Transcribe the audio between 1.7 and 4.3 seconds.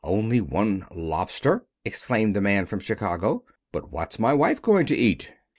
exclaimed the man from Chicago, "but what's